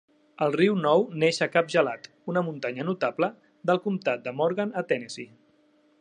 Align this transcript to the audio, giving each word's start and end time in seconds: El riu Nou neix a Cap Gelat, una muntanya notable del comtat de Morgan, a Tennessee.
El 0.43 0.53
riu 0.59 0.77
Nou 0.85 1.03
neix 1.23 1.39
a 1.45 1.47
Cap 1.57 1.69
Gelat, 1.73 2.09
una 2.33 2.43
muntanya 2.49 2.85
notable 2.89 3.31
del 3.71 3.83
comtat 3.87 4.25
de 4.29 4.35
Morgan, 4.41 4.75
a 4.83 4.87
Tennessee. 4.95 5.31